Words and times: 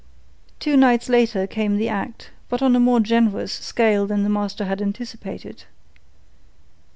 Two 0.59 0.75
nights 0.77 1.09
later 1.09 1.45
came 1.45 1.77
the 1.77 1.87
act, 1.87 2.31
but 2.49 2.63
on 2.63 2.75
a 2.75 2.79
more 2.79 2.99
generous 2.99 3.51
scale 3.53 4.07
than 4.07 4.23
the 4.23 4.29
master 4.29 4.65
had 4.65 4.81
anticipated. 4.81 5.65